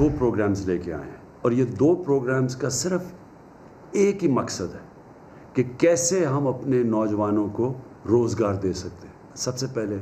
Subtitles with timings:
[0.00, 3.02] دو programmes لے کے آئے ہیں۔ اور یہ دو پروگرامز کا صرف
[3.92, 4.78] ایک ہی مقصد ہے
[5.52, 7.74] کہ کیسے ہم اپنے نوجوانوں کو
[8.08, 9.96] روزگار دے سکتے ہیں۔ سب سے پہلے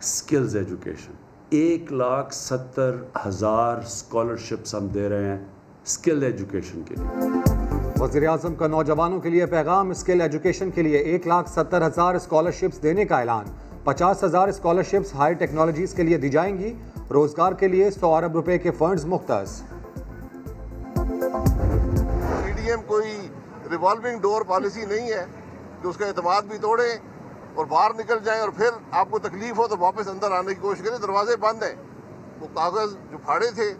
[0.00, 1.12] سکلز ایجوکیشن
[1.50, 2.96] ایک لاکھ ستر
[3.26, 5.44] ہزار اسکالرشپس ہم دے رہے ہیں
[5.84, 7.40] اسکل ایجوکیشن کے لیے۔
[8.00, 12.14] وزیر اعظم کا نوجوانوں کے لیے پیغام اسکل ایجوکیشن کے لیے ایک لاکھ ستر ہزار
[12.14, 13.44] اسکالرشپس دینے کا اعلان۔
[13.84, 16.74] پچاس ہزار اسکالرشپس ہائی ٹیکنالوجیز کے لیے دی جائیں گی۔
[17.12, 19.62] روزگار کے لیے سو ارب روپے کے فنڈز مختص۔
[22.44, 23.28] پی ڈی ایم کوئی
[23.70, 25.24] ریوالونگ ڈور پالیسی نہیں ہے
[25.82, 26.98] کہ اس کا اعتماد بھی توڑیں
[27.54, 30.60] اور باہر نکل جائیں اور پھر آپ کو تکلیف ہو تو واپس اندر آنے کی
[30.60, 31.74] کوشش کریں۔ دروازے بند ہیں۔
[32.40, 33.72] وہ کاغذ جو پھاڑے تھے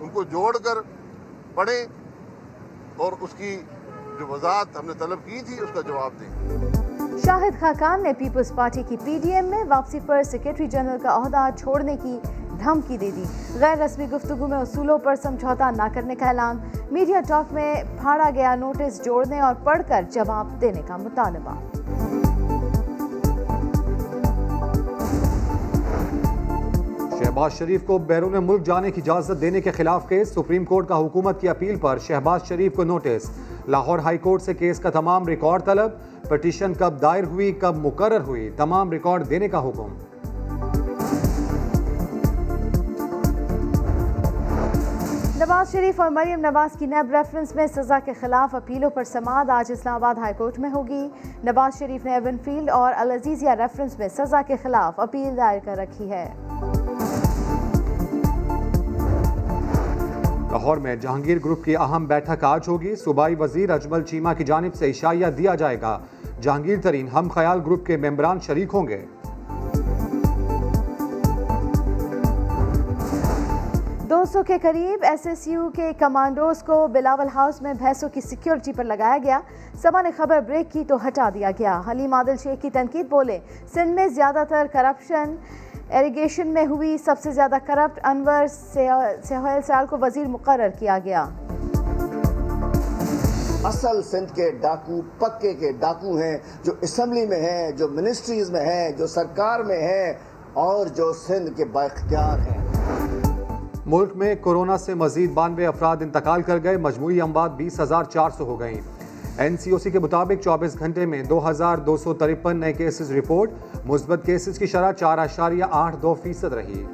[0.00, 0.78] ان کو جوڑ کر
[1.54, 1.86] پڑھیں
[2.96, 3.56] اور اس کی
[4.18, 8.52] جو وضاحت ہم نے طلب کی تھی اس کا جواب دیں۔ شاہد خاقان نے پیپلز
[8.54, 12.18] پارٹی کی پی ڈی ایم میں واپسی پر سیکرٹری جنرل کا عہدہ چھوڑنے کی
[12.64, 13.24] دھمکی دے دی۔
[13.60, 16.58] غیر رسمی گفتگو میں اصولوں پر سمجھوتا نہ کرنے کا اعلان۔
[16.90, 21.54] میڈیا ٹاک میں پھاڑا گیا نوٹس جوڑنے اور پڑھ کر جواب دینے کا مطالبہ۔
[27.18, 30.96] شہباز شریف کو بیرون ملک جانے کی اجازت دینے کے خلاف کیس۔ سپریم کورٹ کا
[30.96, 33.30] حکومت کی اپیل پر شہباز شریف کو نوٹس۔
[33.68, 35.90] لاہور ہائی کورٹ سے کیس کا تمام ریکارڈ طلب۔
[36.28, 40.09] پٹیشن کب دائر ہوئی، کب مقرر ہوئی، تمام ریکارڈ دینے کا حکم۔
[45.50, 49.50] نواز شریف اور مریم نواز کی نیب ریفرنس میں سزا کے خلاف اپیلوں پر سماعت
[49.50, 51.08] آج اسلام آباد ہائی کورٹ میں ہوگی۔
[51.44, 55.76] نواز شریف نے ایون فیلڈ اور العزیزیہ ریفرنس میں سزا کے خلاف اپیل دائر کر
[55.76, 56.24] رکھی ہے۔
[60.52, 64.74] لاہور میں جہانگیر گروپ کی اہم بیٹھک آج ہوگی۔ صوبائی وزیر اجمل چیمہ کی جانب
[64.74, 65.98] سے اشائیہ دیا جائے گا۔
[66.40, 69.04] جہانگیر ترین ہم خیال گروپ کے ممبران شریک ہوں گے۔
[74.10, 78.20] دو سو کے قریب ایس ایس یو کے کمانڈوز کو بلاول ہاؤس میں بھینسوں کی
[78.20, 79.38] سیکیورٹی پر لگایا گیا۔
[79.82, 83.38] سبا نے خبر بریک کی تو ہٹا دیا گیا۔ حلیم عادل شیخ کی تنقید بولے،
[83.74, 85.34] سندھ میں زیادہ تر کرپشن
[85.88, 91.24] ایریگیشن میں ہوئی، سب سے زیادہ کرپٹ انور سہیل سال کو وزیر مقرر کیا گیا۔
[93.64, 98.64] اصل سندھ کے ڈاکو پکے کے ڈاکو ہیں جو اسمبلی میں ہیں، جو منسٹریز میں
[98.66, 100.12] ہیں، جو سرکار میں ہیں
[100.66, 102.59] اور جو سندھ کے بااختیار ہیں۔
[103.90, 108.30] ملک میں کورونا سے مزید بانوے افراد انتقال کر گئے، مجموعی اموات بیس ہزار چار
[108.30, 108.80] سو ہو گئیں۔
[109.38, 112.72] این سی او سی کے مطابق چوبیس گھنٹے میں دو ہزار دو سو ترپن نئے
[112.72, 113.50] کیسز رپورٹ،
[113.84, 116.86] مثبت کیسز کی شرح چار اشاریہ آٹھ دو فیصد رہی۔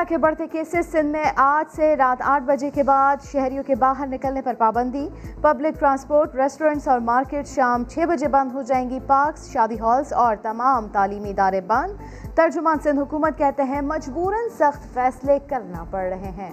[0.00, 3.74] کورونا کے بڑھتے کیسز سندھ میں آج سے رات آٹھ بجے کے بعد شہریوں کے
[3.74, 5.08] باہر نکلنے پر پابندی۔
[5.40, 10.12] پبلک ٹرانسپورٹ ریسٹورنٹس اور مارکیٹ شام چھ بجے بند ہو جائیں گی۔ پارکس، شادی ہالز
[10.12, 11.92] اور تمام تعلیمی ادارے بند۔
[12.34, 16.50] ترجمان سندھ حکومت کہتے ہیں مجبوراً سخت فیصلے کرنا پڑ رہے ہیں۔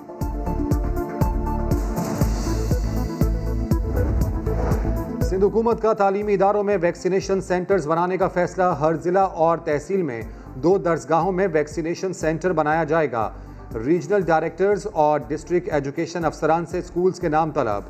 [5.21, 10.01] سندھ حکومت کا تعلیمی اداروں میں ویکسینیشن سینٹرز بنانے کا فیصلہ ہر ضلع اور تحصیل
[10.01, 10.21] میں۔
[10.63, 13.29] دو درسگاہوں میں ویکسینیشن سینٹر بنایا جائے گا۔
[13.85, 17.83] ریجنل ڈائریکٹرز اور ڈسٹرکٹ ایجوکیشن افسران سے سکولز کے نام طلب۔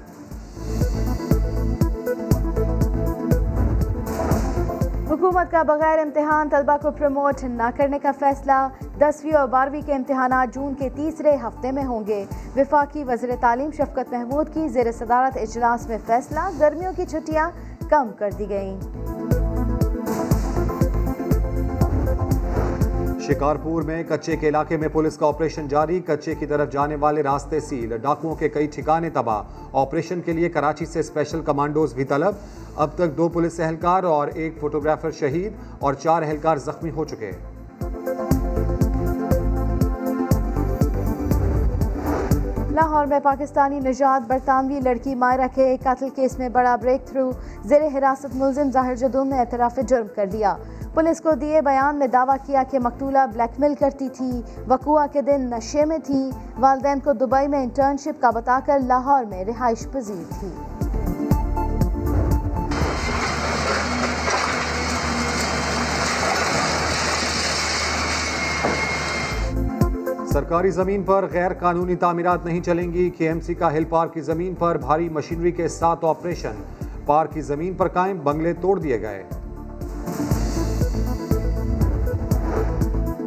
[5.11, 8.67] حکومت کا بغیر امتحان طلبہ کو پروموٹ نہ کرنے کا فیصلہ۔
[8.99, 13.71] دسویں اور بارہویں کے امتحانات جون کے تیسرے ہفتے میں ہوں گے۔ وفاقی وزیر تعلیم
[13.71, 17.51] شفقت محمود کی زیر صدارت اجلاس میں فیصلہ۔ گرمیوں کی چھٹیاں
[17.89, 19.06] کم کر دی گئیں۔
[23.27, 27.23] شکارپور میں کچے کے علاقے میں پولیس کا آپریشن جاری۔ کچے کی طرف جانے والے
[27.23, 29.41] راستے سیل۔ ڈاکوؤں کے کئی ٹھکانے تباہ۔
[29.73, 32.33] آپریشن کے لیے کراچی سے اسپیشل کمانڈوز بھی طلب۔
[32.75, 37.31] اب تک دو پولیس اہلکار اور ایک فوٹوگرافر شہید اور چار اہلکار زخمی ہو چکے۔
[42.77, 47.31] لاہور میں پاکستانی نجات برطانوی لڑکی مائرہ کے قتل کیس میں بڑا بریک تھرو
[47.65, 50.55] زیر حراست ملزم ظاہر جدوم نے اعتراف جرم کر دیا۔
[50.93, 55.21] پولیس کو دیے بیان میں دعویٰ کیا کہ مقتولہ بلیک میل کرتی تھی۔ وقوع کے
[55.21, 59.87] دن نشے میں تھی۔ والدین کو دبئی میں انٹرنشپ کا بتا کر لاہور میں رہائش
[59.91, 60.49] پذیر تھی۔
[70.37, 74.13] سرکاری زمین پر غیر قانونی تعمیرات نہیں چلیں گی۔ کے ایم سی کا ہل پارک
[74.13, 76.51] کی زمین پر بھاری مشینری کے ساتھ آپریشن۔
[77.05, 79.23] پارک کی زمین پر قائم بنگلے توڑ دیے گئے۔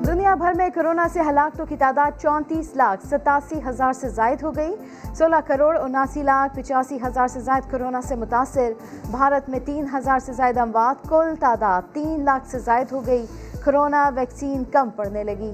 [0.07, 4.57] دنیا بھر میں کرونا سے ہلاکتوں کی تعداد چونتیس لاکھ ستاسی ہزار سے زائد ہو
[4.57, 4.75] گئی۔
[5.15, 8.73] سولہ کروڑ اناسی لاکھ پچاسی ہزار سے زائد کرونا سے متاثر۔
[9.11, 13.27] بھارت میں تین ہزار سے زائد اموات، کل تعداد تین لاکھ سے زائد ہو گئی۔
[13.65, 15.53] کرونا ویکسین کم پڑنے لگی۔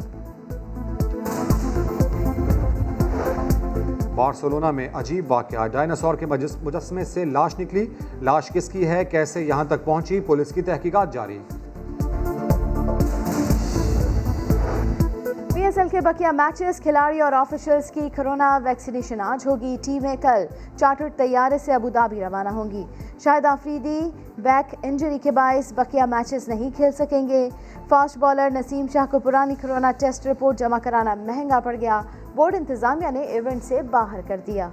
[4.16, 7.86] بارسلونا میں عجیب واقعہ، ڈائناسور کے مجسمے سے لاش نکلی۔
[8.22, 11.38] لاش کس کی ہے؟ کیسے یہاں تک پہنچی؟ پولیس کی تحقیقات جاری۔
[15.54, 20.16] پی ایس ایل کے بقیہ میچز، کھلاڑی اور آفیشلز کی کرونا ویکسینیشن آج ہوگی ٹیمیں
[20.22, 20.44] کل۔
[20.76, 22.84] چارٹر طیارے سے ابودابی روانہ ہوں گی۔
[23.24, 27.48] شاہد آفریدی بیک انجری کے باعث بقیہ میچز نہیں کھیل سکیں گے۔
[27.88, 32.02] فاسٹ بالر نسیم شاہ کو پرانی کرونا ٹیسٹ رپورٹ جمع کرانا مہنگا پڑ گیا۔
[32.36, 34.68] بورڈ انتظامیہ نے ایونٹ سے باہر کر دیا۔